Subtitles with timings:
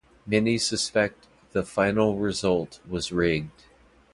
[0.25, 3.65] Many suspect the final result was rigged.